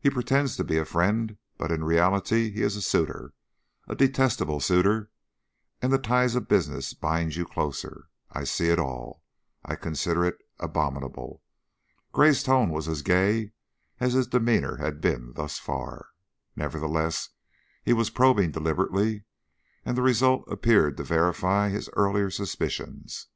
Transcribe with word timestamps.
"He 0.00 0.10
pretends 0.10 0.56
to 0.56 0.64
be 0.64 0.78
a 0.78 0.84
friend, 0.84 1.38
but 1.58 1.70
in 1.70 1.84
reality 1.84 2.50
he 2.50 2.62
is 2.62 2.74
a 2.74 2.82
suitor 2.82 3.34
a 3.86 3.94
detestable 3.94 4.58
suitor 4.58 5.12
and 5.80 5.92
the 5.92 5.98
ties 5.98 6.34
of 6.34 6.48
business 6.48 6.92
bind 6.92 7.36
you 7.36 7.46
closer! 7.46 8.08
I 8.32 8.42
see 8.42 8.66
it 8.70 8.80
all. 8.80 9.22
I 9.64 9.74
I 9.74 9.76
consider 9.76 10.24
it 10.24 10.38
abominable." 10.58 11.40
Gray's 12.10 12.42
tone 12.42 12.70
was 12.70 12.88
as 12.88 13.02
gay 13.02 13.52
as 14.00 14.14
his 14.14 14.26
demeanor 14.26 14.78
had 14.78 15.00
been 15.00 15.32
thus 15.34 15.56
far, 15.60 16.08
nevertheless 16.56 17.28
he 17.84 17.92
was 17.92 18.10
probing 18.10 18.50
deliberately, 18.50 19.22
and 19.84 19.96
the 19.96 20.02
result 20.02 20.42
appeared 20.50 20.96
to 20.96 21.04
verify 21.04 21.68
his 21.68 21.88
earlier 21.92 22.28
suspicions. 22.28 23.28